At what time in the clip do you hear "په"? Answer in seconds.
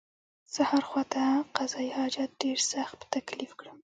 3.01-3.05